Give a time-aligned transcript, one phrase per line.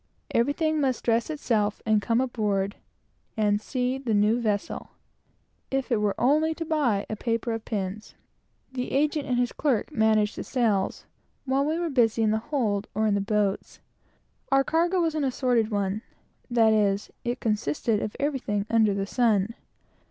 [0.31, 2.75] Everything must dress itself and come aboard
[3.37, 4.89] and see the new vessel,
[5.69, 8.15] if it were only to buy a paper of pins.
[8.71, 11.05] The agent and his clerk managed the sales,
[11.45, 13.79] while we were busy in the hold or in the boats.
[14.51, 16.01] Our cargo was an assorted one;
[16.49, 19.53] that is, it consisted of everything under the sun.